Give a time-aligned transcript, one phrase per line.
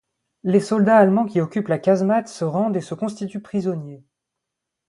[0.41, 4.03] Les soldats allemands qui occupent la casemate se rendent et se constituent prisonniers.